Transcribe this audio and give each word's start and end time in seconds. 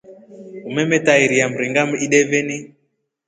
Umemetrairia 0.69 1.45
Mringa 1.53 1.83
ideveni. 2.05 2.57